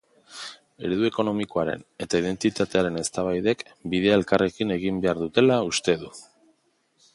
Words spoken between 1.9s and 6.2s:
eta identitatearen eztabaidek bidea elkarrekin egin behar dutela uste du.